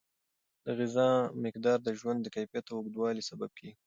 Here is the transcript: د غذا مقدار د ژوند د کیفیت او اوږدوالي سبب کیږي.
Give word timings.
د 0.65 0.67
غذا 0.79 1.09
مقدار 1.43 1.79
د 1.83 1.89
ژوند 1.99 2.19
د 2.21 2.27
کیفیت 2.35 2.65
او 2.69 2.77
اوږدوالي 2.79 3.23
سبب 3.29 3.49
کیږي. 3.57 3.75